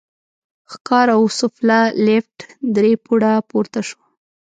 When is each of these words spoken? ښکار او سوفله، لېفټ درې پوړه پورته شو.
ښکار 0.71 1.07
او 1.17 1.21
سوفله، 1.39 1.79
لېفټ 2.05 2.37
درې 2.75 2.91
پوړه 3.03 3.33
پورته 3.49 3.81
شو. 3.87 4.01